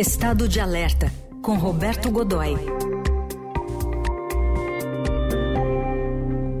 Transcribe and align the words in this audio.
Estado 0.00 0.48
de 0.48 0.58
Alerta, 0.58 1.08
com 1.44 1.58
Roberto 1.58 2.10
Godoy. 2.10 2.54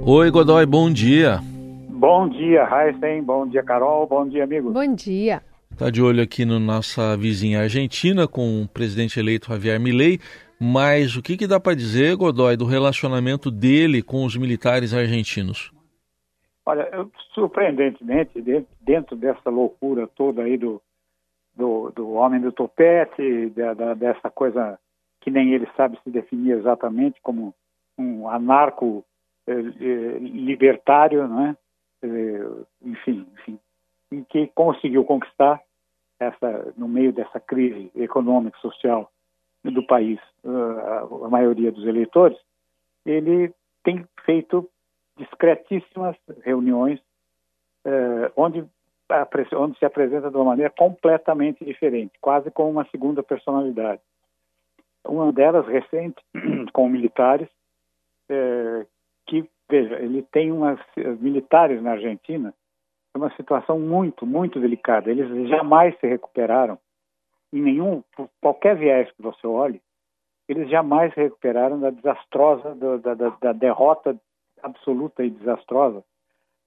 Oi, 0.04 0.30
Godoy, 0.30 0.66
bom 0.66 0.92
dia. 0.92 1.40
Bom 1.88 2.28
dia, 2.28 2.68
Heisen. 2.70 3.22
Bom 3.22 3.46
dia, 3.46 3.62
Carol. 3.62 4.06
Bom 4.06 4.28
dia, 4.28 4.44
amigo. 4.44 4.70
Bom 4.70 4.94
dia. 4.94 5.40
Está 5.72 5.88
de 5.88 6.02
olho 6.02 6.22
aqui 6.22 6.44
na 6.44 6.58
no 6.58 6.66
nossa 6.66 7.16
vizinha 7.16 7.62
Argentina 7.62 8.28
com 8.28 8.60
o 8.62 8.68
presidente 8.68 9.18
eleito 9.18 9.48
Javier 9.48 9.80
Milei, 9.80 10.18
mas 10.60 11.16
o 11.16 11.22
que, 11.22 11.38
que 11.38 11.46
dá 11.46 11.58
para 11.58 11.74
dizer, 11.74 12.16
Godoy, 12.16 12.58
do 12.58 12.66
relacionamento 12.66 13.50
dele 13.50 14.02
com 14.02 14.26
os 14.26 14.36
militares 14.36 14.92
argentinos? 14.92 15.72
Olha, 16.66 16.86
surpreendentemente, 17.32 18.38
dentro 18.82 19.16
dessa 19.16 19.48
loucura 19.48 20.06
toda 20.14 20.42
aí 20.42 20.58
do, 20.58 20.78
do, 21.54 21.90
do 21.90 22.12
homem 22.12 22.40
do 22.40 22.52
topete, 22.52 23.52
dessa 23.96 24.30
coisa 24.30 24.78
que 25.20 25.30
nem 25.30 25.52
ele 25.52 25.68
sabe 25.76 25.98
se 26.02 26.10
definir 26.10 26.52
exatamente 26.52 27.20
como 27.20 27.54
um 27.98 28.28
anarco 28.28 29.04
eh, 29.46 29.52
eh 29.52 30.18
libertário, 30.18 31.28
né? 31.28 31.56
Eh, 32.02 32.46
enfim, 32.82 33.26
enfim, 33.34 33.58
e 34.10 34.22
que 34.22 34.46
conseguiu 34.54 35.04
conquistar 35.04 35.60
essa 36.18 36.72
no 36.76 36.88
meio 36.88 37.12
dessa 37.12 37.38
crise 37.38 37.90
econômica 37.94 38.58
social 38.58 39.10
do 39.62 39.86
país, 39.86 40.18
uh, 40.42 41.24
a 41.26 41.28
maioria 41.28 41.70
dos 41.70 41.86
eleitores, 41.86 42.38
ele 43.04 43.52
tem 43.82 44.06
feito 44.24 44.68
discretíssimas 45.18 46.16
reuniões 46.42 46.98
onde 48.36 48.64
onde 49.54 49.78
se 49.78 49.84
apresenta 49.84 50.30
de 50.30 50.36
uma 50.36 50.44
maneira 50.44 50.70
completamente 50.70 51.64
diferente, 51.64 52.12
quase 52.20 52.50
como 52.50 52.70
uma 52.70 52.84
segunda 52.86 53.22
personalidade. 53.22 54.00
Uma 55.04 55.32
delas 55.32 55.66
recente, 55.66 56.22
com 56.72 56.88
militares, 56.88 57.48
é, 58.28 58.86
que, 59.26 59.48
veja, 59.68 59.96
ele 59.96 60.22
tem 60.22 60.52
umas 60.52 60.78
militares 61.20 61.82
na 61.82 61.92
Argentina, 61.92 62.54
é 63.14 63.18
uma 63.18 63.34
situação 63.34 63.78
muito, 63.78 64.26
muito 64.26 64.60
delicada. 64.60 65.10
Eles 65.10 65.48
jamais 65.48 65.98
se 65.98 66.06
recuperaram, 66.06 66.78
em 67.52 67.60
nenhum, 67.60 68.04
qualquer 68.40 68.76
viés 68.76 69.10
que 69.12 69.22
você 69.22 69.46
olhe, 69.46 69.82
eles 70.48 70.68
jamais 70.68 71.12
se 71.14 71.20
recuperaram 71.20 71.80
da 71.80 71.90
desastrosa, 71.90 72.74
da, 72.74 73.14
da, 73.14 73.28
da 73.40 73.52
derrota 73.52 74.16
absoluta 74.62 75.24
e 75.24 75.30
desastrosa 75.30 76.04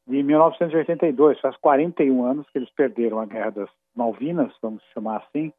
de 0.07 0.21
1982, 0.21 1.39
faz 1.39 1.55
41 1.57 2.25
anos 2.25 2.49
que 2.49 2.57
eles 2.57 2.69
perderam 2.71 3.19
a 3.19 3.25
Guerra 3.25 3.51
das 3.51 3.69
Malvinas, 3.95 4.53
vamos 4.61 4.83
chamar 4.93 5.17
assim. 5.17 5.53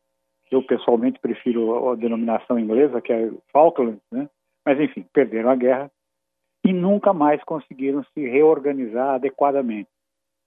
Eu 0.51 0.63
pessoalmente 0.63 1.19
prefiro 1.19 1.91
a 1.91 1.95
denominação 1.97 2.59
inglesa, 2.59 3.01
que 3.01 3.13
é 3.13 3.31
Falklands, 3.53 4.03
né? 4.13 4.29
Mas 4.65 4.79
enfim, 4.79 5.05
perderam 5.13 5.51
a 5.51 5.57
guerra 5.57 5.91
e 6.65 6.73
nunca 6.73 7.13
mais 7.13 7.43
conseguiram 7.45 8.05
se 8.05 8.29
reorganizar 8.29 9.15
adequadamente. 9.15 9.91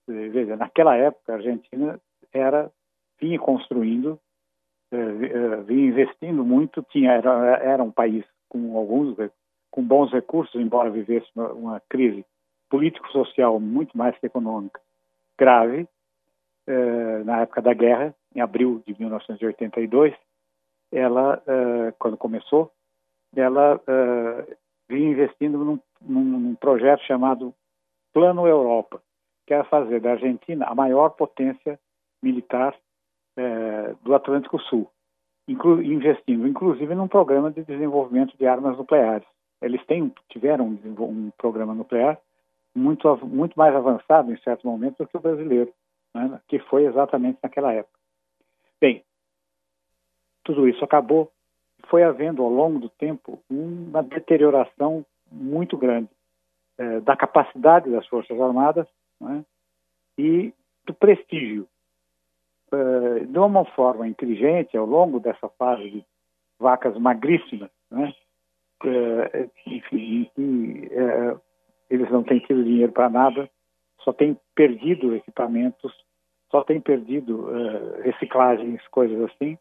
Veja, 0.06 0.56
naquela 0.56 0.96
época 0.96 1.32
a 1.32 1.36
Argentina 1.36 2.00
era 2.32 2.70
vinha 3.20 3.38
construindo, 3.38 4.18
eh, 4.92 4.96
eh, 4.96 5.56
vinha 5.66 5.88
investindo 5.88 6.44
muito, 6.44 6.82
tinha 6.90 7.12
era, 7.12 7.58
era 7.58 7.82
um 7.82 7.90
país 7.90 8.24
com 8.48 8.76
alguns 8.76 9.16
com 9.70 9.82
bons 9.82 10.10
recursos, 10.10 10.58
embora 10.60 10.88
vivesse 10.88 11.26
uma, 11.36 11.52
uma 11.52 11.82
crise 11.88 12.24
político-social 12.68 13.58
muito 13.58 13.96
mais 13.96 14.16
que 14.18 14.26
econômica 14.26 14.80
grave 15.38 15.88
eh, 16.66 17.22
na 17.24 17.40
época 17.40 17.62
da 17.62 17.72
guerra, 17.72 18.14
em 18.34 18.40
abril 18.40 18.82
de 18.86 18.94
1982. 18.98 20.14
Ela, 20.92 21.42
eh, 21.46 21.94
quando 21.98 22.16
começou, 22.16 22.70
ela 23.34 23.80
eh, 23.86 24.56
vinha 24.88 25.10
investindo 25.10 25.58
num, 25.64 25.78
num, 26.00 26.54
projeto 26.56 27.02
chamado 27.04 27.54
Plano 28.12 28.46
Europa, 28.46 29.00
que 29.46 29.54
era 29.54 29.64
fazer 29.64 30.00
da 30.00 30.12
Argentina 30.12 30.66
a 30.66 30.74
maior 30.74 31.10
potência 31.10 31.78
militar 32.22 32.74
do 34.02 34.16
Atlântico 34.16 34.58
Sul, 34.62 34.90
inclu 35.46 35.80
investindo 35.80 36.44
inclusive 36.44 36.92
num 36.92 37.06
programa 37.06 37.52
de 37.52 37.62
desenvolvimento 37.62 38.36
de 38.36 38.44
armas 38.48 38.76
nucleares. 38.76 39.24
Eles 39.62 39.84
têm, 39.86 40.12
tiveram 40.28 40.66
um, 40.66 41.04
um 41.04 41.30
programa 41.38 41.72
nuclear 41.72 42.18
muito, 42.78 43.26
muito 43.26 43.58
mais 43.58 43.74
avançado 43.74 44.32
em 44.32 44.38
certo 44.38 44.66
momento 44.66 44.98
do 44.98 45.06
que 45.06 45.16
o 45.16 45.20
brasileiro, 45.20 45.72
né, 46.14 46.40
que 46.48 46.58
foi 46.60 46.84
exatamente 46.84 47.38
naquela 47.42 47.72
época. 47.72 47.98
Bem, 48.80 49.04
tudo 50.44 50.68
isso 50.68 50.84
acabou. 50.84 51.30
Foi 51.88 52.02
havendo 52.02 52.42
ao 52.42 52.48
longo 52.48 52.78
do 52.78 52.88
tempo 52.88 53.42
uma 53.50 54.02
deterioração 54.02 55.04
muito 55.30 55.76
grande 55.76 56.08
eh, 56.78 57.00
da 57.00 57.16
capacidade 57.16 57.90
das 57.90 58.06
Forças 58.06 58.40
Armadas 58.40 58.86
né, 59.20 59.44
e 60.16 60.52
do 60.86 60.94
prestígio. 60.94 61.68
Eh, 62.72 63.24
de 63.24 63.38
uma 63.38 63.64
forma 63.64 64.06
inteligente, 64.06 64.76
ao 64.76 64.86
longo 64.86 65.20
dessa 65.20 65.48
fase 65.50 65.90
de 65.90 66.04
vacas 66.58 66.96
magríssimas, 66.98 67.70
né, 67.90 68.14
eh, 68.84 69.48
enfim, 69.66 70.30
têm 72.28 72.38
tido 72.40 72.62
dinheiro 72.64 72.92
para 72.92 73.08
nada, 73.08 73.48
só 74.02 74.12
têm 74.12 74.38
perdido 74.54 75.14
equipamentos, 75.14 75.92
só 76.50 76.62
têm 76.62 76.80
perdido 76.80 77.48
uh, 77.48 78.02
reciclagens, 78.02 78.86
coisas 78.88 79.20
assim. 79.30 79.58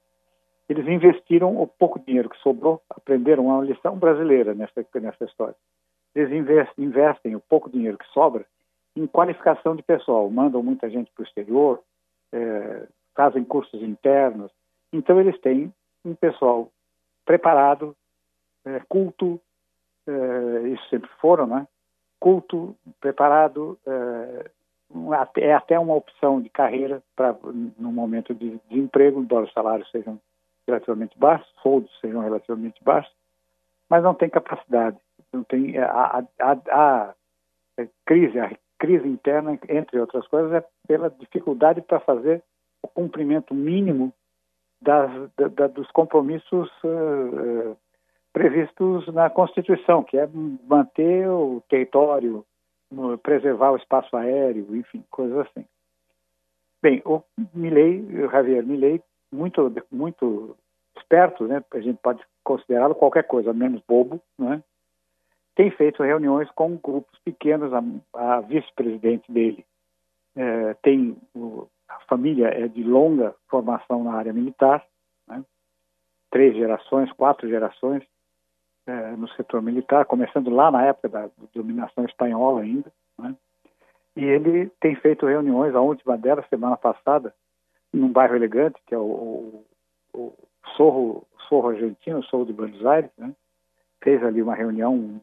Eles 0.70 0.88
investiram 0.88 1.62
o 1.62 1.68
pouco 1.68 2.00
dinheiro 2.00 2.30
que 2.30 2.38
sobrou, 2.40 2.82
aprenderam 2.90 3.46
uma 3.46 3.64
lição 3.64 3.98
brasileira 3.98 4.54
nessa, 4.54 4.86
nessa 4.96 5.26
história. 5.26 5.56
Eles 6.14 6.32
investem, 6.32 6.86
investem 6.86 7.36
o 7.36 7.40
pouco 7.40 7.70
dinheiro 7.70 7.98
que 7.98 8.08
sobra 8.08 8.46
em 8.96 9.06
qualificação 9.06 9.76
de 9.76 9.84
pessoal, 9.84 10.30
mandam 10.30 10.64
muita 10.64 10.90
gente 10.90 11.12
para 11.12 11.22
o 11.22 11.26
exterior, 11.26 11.82
é, 12.34 12.88
fazem 13.16 13.44
cursos 13.44 13.82
internos. 13.82 14.52
Então, 14.92 15.20
eles 15.20 15.40
têm 15.40 15.72
um 16.04 16.16
pessoal 16.16 16.72
preparado, 17.26 17.96
é, 18.66 18.80
culto, 18.90 19.40
isso 20.72 20.90
sempre 20.90 21.10
foram, 21.20 21.46
né? 21.46 21.68
Culto, 22.20 22.76
preparado, 23.00 23.78
é, 23.86 24.52
é 25.38 25.54
até 25.54 25.78
uma 25.78 25.96
opção 25.96 26.42
de 26.42 26.50
carreira 26.50 27.02
para 27.16 27.36
no 27.78 27.92
momento 27.92 28.34
de 28.34 28.60
desemprego, 28.70 29.20
embora 29.20 29.46
os 29.46 29.54
salários 29.54 29.90
sejam 29.92 30.20
relativamente 30.68 31.18
baixos, 31.18 31.48
soldos 31.62 31.92
sejam 32.00 32.22
relativamente 32.22 32.84
baixos, 32.84 33.14
mas 33.90 34.04
não 34.04 34.14
tem 34.14 34.30
capacidade, 34.30 34.98
não 35.32 35.44
tem 35.44 35.78
a, 35.78 36.24
a, 36.40 36.52
a, 36.52 36.54
a 37.10 37.16
crise, 38.06 38.40
a 38.40 38.52
crise 38.78 39.08
interna, 39.08 39.58
entre 39.70 40.00
outras 40.00 40.28
coisas, 40.28 40.52
é 40.54 40.66
pela 40.88 41.10
dificuldade 41.10 41.82
para 41.82 42.00
fazer 42.00 42.44
o 42.82 42.88
cumprimento 42.88 43.54
mínimo 43.54 44.14
das, 44.82 45.10
da, 45.38 45.48
da, 45.48 45.68
dos 45.68 45.90
compromissos 45.92 46.70
uh, 46.84 47.76
previstos 48.34 49.08
na 49.08 49.30
Constituição, 49.30 50.04
que 50.04 50.18
é 50.18 50.28
manter 50.68 51.28
o 51.28 51.62
território, 51.70 52.46
preservar 53.24 53.72
o 53.72 53.78
espaço 53.78 54.16
aéreo, 54.16 54.76
enfim, 54.76 55.04
coisas 55.10 55.38
assim. 55.48 55.66
Bem, 56.82 57.02
o 57.06 57.22
Milley, 57.54 58.02
o 58.24 58.30
Javier 58.30 58.64
Milley, 58.64 59.02
muito, 59.32 59.74
muito 59.92 60.56
esperto, 60.98 61.46
né? 61.46 61.64
A 61.72 61.80
gente 61.80 62.00
pode 62.02 62.24
considerá-lo 62.44 62.96
qualquer 62.96 63.24
coisa 63.24 63.52
menos 63.54 63.82
bobo, 63.88 64.22
né? 64.38 64.64
Tem 65.56 65.72
feito 65.72 66.04
reuniões 66.04 66.50
com 66.52 66.78
grupos 66.78 67.20
pequenos. 67.26 67.74
A, 67.74 67.82
a 68.14 68.42
vice-presidente 68.42 69.32
dele 69.32 69.66
é, 70.36 70.76
tem 70.76 71.18
o, 71.36 71.68
a 71.90 72.00
família 72.02 72.48
é 72.48 72.68
de 72.68 72.84
longa 72.84 73.34
formação 73.50 74.04
na 74.04 74.14
área 74.14 74.32
militar, 74.32 74.86
né? 75.28 75.44
três 76.30 76.56
gerações, 76.56 77.12
quatro 77.14 77.50
gerações 77.50 78.04
é, 78.88 79.12
no 79.18 79.28
setor 79.30 79.62
militar, 79.62 80.06
começando 80.06 80.50
lá 80.50 80.72
na 80.72 80.86
época 80.86 81.10
da 81.10 81.30
dominação 81.54 82.06
espanhola 82.06 82.62
ainda. 82.62 82.92
Né? 83.20 83.36
E 84.16 84.24
ele 84.24 84.72
tem 84.80 84.96
feito 84.96 85.26
reuniões, 85.26 85.76
a 85.76 85.82
última 85.82 86.18
delas, 86.18 86.48
semana 86.48 86.78
passada, 86.78 87.34
num 87.94 88.10
bairro 88.10 88.36
elegante, 88.36 88.80
que 88.88 88.96
é 88.96 88.98
o, 88.98 89.04
o, 90.14 90.18
o 90.18 90.34
Sorro, 90.76 91.28
Sorro 91.48 91.70
Argentino, 91.70 92.24
Sorro 92.24 92.46
de 92.46 92.54
Buenos 92.54 92.84
Aires, 92.86 93.12
né? 93.18 93.34
fez 94.02 94.24
ali 94.24 94.42
uma 94.42 94.56
reunião 94.56 95.22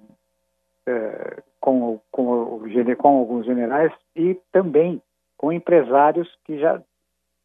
é, 0.86 1.42
com, 1.58 1.98
com, 2.12 2.60
com 2.98 3.18
alguns 3.18 3.46
generais 3.46 3.92
e 4.14 4.34
também 4.52 5.00
com 5.38 5.52
empresários 5.52 6.28
que 6.44 6.58
já 6.58 6.80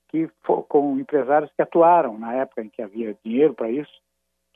que 0.10 0.28
com 0.44 1.00
empresários 1.00 1.52
que 1.56 1.62
atuaram 1.62 2.18
na 2.18 2.34
época 2.34 2.64
em 2.64 2.70
que 2.70 2.82
havia 2.82 3.16
dinheiro 3.24 3.54
para 3.54 3.70
isso 3.70 4.02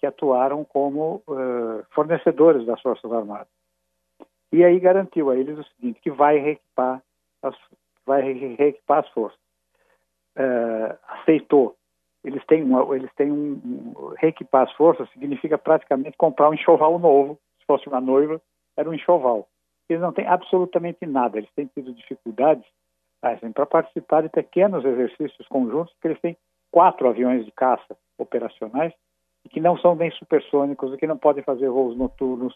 que 0.03 0.07
atuaram 0.07 0.65
como 0.65 1.23
uh, 1.29 1.81
fornecedores 1.91 2.65
das 2.65 2.81
Forças 2.81 3.09
Armadas. 3.09 3.47
E 4.51 4.61
aí 4.61 4.77
garantiu 4.77 5.29
a 5.29 5.37
eles 5.37 5.57
o 5.57 5.63
seguinte, 5.63 6.01
que 6.01 6.11
vai 6.11 6.39
reequipar 6.39 7.01
as, 7.41 7.55
vai 8.05 8.21
reequipar 8.21 8.99
as 8.99 9.07
forças. 9.11 9.39
Uh, 10.37 10.97
aceitou 11.07 11.77
eles 12.21 12.45
têm, 12.47 12.63
uma, 12.63 12.93
eles 12.97 13.09
têm 13.15 13.31
um, 13.31 13.61
um, 13.63 14.13
reequipar 14.17 14.63
as 14.63 14.73
forças 14.73 15.09
significa 15.11 15.57
praticamente 15.57 16.17
comprar 16.17 16.49
um 16.49 16.53
enxoval 16.53 16.99
novo. 16.99 17.39
Se 17.59 17.65
fosse 17.65 17.87
uma 17.87 18.01
noiva, 18.01 18.41
era 18.75 18.89
um 18.89 18.93
enxoval. 18.93 19.47
Eles 19.87 20.01
não 20.01 20.11
têm 20.11 20.27
absolutamente 20.27 21.05
nada. 21.05 21.37
Eles 21.37 21.51
têm 21.55 21.67
tido 21.67 21.93
dificuldades 21.93 22.65
assim, 23.21 23.53
para 23.53 23.65
participar 23.65 24.21
de 24.21 24.29
pequenos 24.29 24.83
exercícios 24.83 25.47
conjuntos, 25.47 25.93
porque 25.93 26.09
eles 26.09 26.21
têm 26.21 26.37
quatro 26.71 27.07
aviões 27.07 27.45
de 27.45 27.51
caça 27.53 27.95
operacionais 28.17 28.93
que 29.49 29.59
não 29.59 29.77
são 29.77 29.95
nem 29.95 30.11
supersônicos 30.11 30.95
que 30.95 31.07
não 31.07 31.17
podem 31.17 31.43
fazer 31.43 31.69
voos 31.69 31.95
noturnos, 31.97 32.55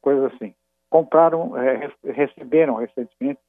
coisas 0.00 0.32
assim. 0.32 0.54
Compraram, 0.90 1.56
é, 1.56 1.90
receberam 2.04 2.76
recentemente 2.76 3.40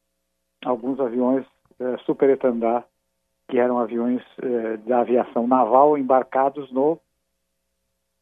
alguns 0.66 1.00
aviões 1.00 1.46
é, 1.80 1.98
Super 2.00 2.30
Etandar 2.30 2.86
que 3.50 3.58
eram 3.58 3.80
aviões 3.80 4.22
eh, 4.42 4.78
da 4.86 5.00
aviação 5.00 5.48
naval 5.48 5.98
embarcados 5.98 6.72
no 6.72 7.00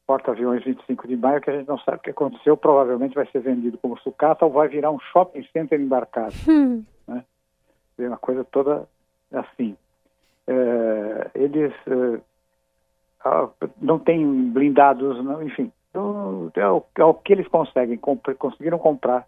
porta-aviões 0.08 0.64
25 0.64 1.06
de 1.06 1.18
maio, 1.18 1.42
que 1.42 1.50
a 1.50 1.58
gente 1.58 1.68
não 1.68 1.78
sabe 1.80 1.98
o 1.98 2.00
que 2.00 2.12
aconteceu, 2.12 2.56
provavelmente 2.56 3.14
vai 3.14 3.28
ser 3.28 3.42
vendido 3.42 3.78
como 3.78 4.00
sucata 4.00 4.46
ou 4.46 4.52
vai 4.52 4.70
virar 4.70 4.90
um 4.90 5.00
shopping 5.00 5.46
center 5.52 5.80
embarcado. 5.82 6.34
Hum. 6.48 6.86
Né? 7.06 7.26
É 8.00 8.08
uma 8.08 8.18
coisa 8.18 8.46
toda 8.46 8.88
assim. 9.34 9.76
É, 10.48 11.32
eles 11.36 11.74
é, 11.88 12.22
não 13.82 14.00
têm 14.00 14.50
blindados, 14.52 15.24
não, 15.24 15.42
enfim, 15.44 15.72
então, 15.90 16.52
é, 16.56 16.68
o, 16.70 16.84
é 16.98 17.04
o 17.04 17.14
que 17.14 17.34
eles 17.34 17.48
conseguem, 17.48 17.98
comp 17.98 18.26
conseguiram 18.38 18.78
comprar 18.78 19.28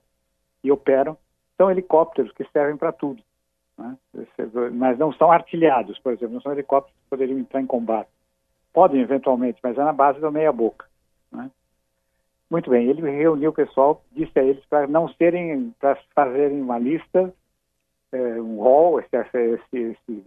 e 0.63 0.71
operam. 0.71 1.17
São 1.57 1.69
helicópteros 1.69 2.31
que 2.31 2.45
servem 2.51 2.77
para 2.77 2.91
tudo 2.91 3.21
né? 3.79 3.97
mas 4.73 4.97
não 4.97 5.13
são 5.13 5.31
artilhados, 5.31 5.97
por 5.99 6.13
exemplo, 6.13 6.33
não 6.33 6.41
são 6.41 6.51
helicópteros 6.51 6.99
que 6.99 7.09
poderiam 7.09 7.39
entrar 7.39 7.61
em 7.61 7.65
combate. 7.65 8.09
Podem 8.73 9.01
eventualmente, 9.01 9.59
mas 9.63 9.77
é 9.77 9.83
na 9.83 9.93
base 9.93 10.19
da 10.19 10.29
meia 10.29 10.51
boca. 10.51 10.85
Né? 11.31 11.49
Muito 12.51 12.69
bem, 12.69 12.87
ele 12.87 13.01
reuniu 13.01 13.51
o 13.51 13.53
pessoal, 13.53 14.03
disse 14.11 14.37
a 14.37 14.43
eles 14.43 14.63
para 14.65 14.85
não 14.87 15.07
serem, 15.07 15.73
para 15.79 15.97
fazerem 16.13 16.61
uma 16.61 16.77
lista, 16.77 17.33
é, 18.11 18.17
um 18.41 18.59
rol, 18.59 18.99
esse, 18.99 19.15
esse, 19.15 19.77
esse 19.77 20.25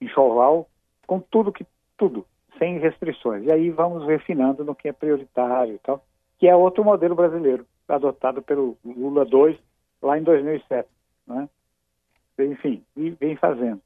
enxoval, 0.00 0.68
com 1.06 1.18
tudo 1.18 1.52
que 1.52 1.66
tudo, 1.96 2.26
sem 2.58 2.78
restrições. 2.78 3.44
E 3.44 3.52
aí 3.52 3.70
vamos 3.70 4.06
refinando 4.06 4.64
no 4.64 4.74
que 4.74 4.88
é 4.88 4.92
prioritário 4.92 5.74
e 5.74 5.78
tal, 5.78 6.04
que 6.38 6.48
é 6.48 6.54
outro 6.54 6.84
modelo 6.84 7.14
brasileiro, 7.14 7.66
adotado 7.88 8.42
pelo 8.42 8.76
Lula 8.84 9.24
II 9.24 9.58
lá 10.02 10.18
em 10.18 10.22
2007. 10.22 10.88
Né? 11.26 11.48
enfim, 12.38 12.82
vem 12.96 13.36
fazendo. 13.36 13.80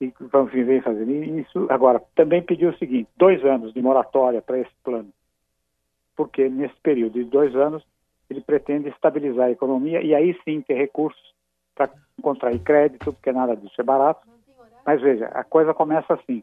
E 0.00 0.12
vamos 0.20 0.52
vem 0.52 0.80
fazendo. 0.80 1.10
E 1.10 1.40
isso, 1.40 1.66
agora, 1.70 2.02
também 2.14 2.42
pediu 2.42 2.70
o 2.70 2.78
seguinte: 2.78 3.08
dois 3.16 3.44
anos 3.44 3.72
de 3.72 3.80
moratória 3.80 4.42
para 4.42 4.58
esse 4.58 4.72
plano. 4.82 5.10
Porque 6.16 6.48
nesse 6.48 6.74
período 6.82 7.14
de 7.14 7.24
dois 7.24 7.54
anos 7.54 7.84
ele 8.28 8.40
pretende 8.40 8.88
estabilizar 8.88 9.46
a 9.46 9.50
economia 9.50 10.02
e 10.02 10.14
aí 10.14 10.36
sim 10.44 10.60
ter 10.62 10.74
recursos 10.74 11.34
para 11.74 11.90
contrair 12.22 12.58
crédito, 12.60 13.12
porque 13.12 13.32
nada 13.32 13.56
disso 13.56 13.80
é 13.80 13.84
barato. 13.84 14.26
Mas 14.84 15.00
veja, 15.00 15.26
a 15.28 15.44
coisa 15.44 15.72
começa 15.74 16.14
assim: 16.14 16.42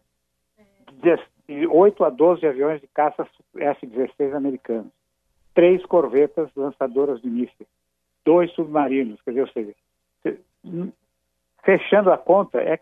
de 1.02 1.68
8 1.68 2.04
a 2.04 2.10
12 2.10 2.46
aviões 2.46 2.82
de 2.82 2.88
caça 2.88 3.28
S-16 3.56 4.36
americanos, 4.36 4.92
três 5.54 5.86
corvetas 5.86 6.50
lançadoras 6.56 7.22
de 7.22 7.30
mísseis, 7.30 7.70
dois 8.26 8.52
submarinos, 8.54 9.22
quer 9.22 9.32
dizer, 9.32 9.42
ou 9.42 9.50
seja, 9.50 9.74
Fechando 11.64 12.12
a 12.12 12.18
conta, 12.18 12.60
é 12.60 12.80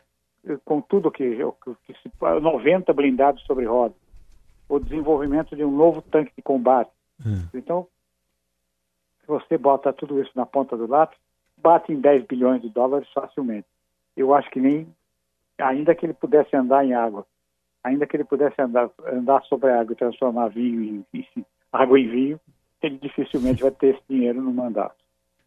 com 0.64 0.80
tudo 0.82 1.12
que, 1.12 1.36
que, 1.86 1.94
que 1.94 2.12
90 2.22 2.94
blindados 2.94 3.44
sobre 3.44 3.66
rodas, 3.66 3.98
o 4.70 4.80
desenvolvimento 4.80 5.56
de 5.56 5.66
um 5.66 5.72
novo 5.72 6.02
tanque 6.02 6.32
de 6.36 6.42
combate. 6.42 6.92
Hum. 7.26 7.46
Então, 7.54 7.88
se 9.22 9.28
você 9.28 9.58
bota 9.58 9.92
tudo 9.92 10.22
isso 10.22 10.32
na 10.36 10.46
ponta 10.46 10.78
do 10.78 10.88
lápis, 10.88 11.20
bate 11.58 11.92
em 11.92 12.00
10 12.00 12.26
bilhões 12.26 12.62
de 12.62 12.70
dólares 12.70 13.10
facilmente. 13.14 13.68
Eu 14.16 14.34
acho 14.34 14.50
que 14.50 14.62
nem, 14.62 14.88
ainda 15.58 15.94
que 15.94 16.06
ele 16.06 16.14
pudesse 16.14 16.56
andar 16.56 16.86
em 16.86 16.94
água, 16.94 17.26
ainda 17.84 18.06
que 18.06 18.16
ele 18.16 18.24
pudesse 18.24 18.62
andar, 18.62 18.90
andar 19.12 19.42
sobre 19.44 19.70
a 19.70 19.82
água 19.82 19.94
e 19.94 19.98
transformar 19.98 20.50
vinho 20.50 21.06
em, 21.14 21.20
em 21.20 21.46
água 21.72 22.00
em 22.00 22.08
vinho, 22.08 22.40
ele 22.82 22.98
dificilmente 22.98 23.62
vai 23.62 23.72
ter 23.72 23.96
esse 23.96 24.04
dinheiro 24.10 24.42
no 24.42 24.54
mandato. 24.54 24.96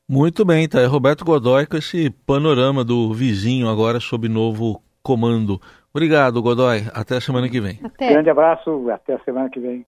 Muito 0.09 0.45
bem, 0.45 0.69
tá. 0.69 0.81
É 0.81 0.87
Roberto 0.87 1.25
Godoy 1.25 1.67
com 1.67 1.77
esse 1.77 2.11
panorama 2.11 2.85
do 2.85 3.15
vizinho 3.15 3.69
agora 3.69 3.99
sob 4.01 4.29
novo 4.29 4.83
comando. 5.03 5.61
Obrigado, 5.95 6.43
Godoy. 6.43 6.85
Até 6.93 7.17
a 7.17 7.21
semana 7.21 7.49
que 7.49 7.61
vem. 7.61 7.79
Até. 7.83 8.11
Grande 8.11 8.31
abraço, 8.31 8.91
até 8.91 9.15
a 9.15 9.19
semana 9.21 9.49
que 9.49 9.61
vem. 9.61 9.81